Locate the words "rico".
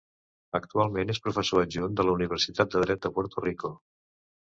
3.51-3.77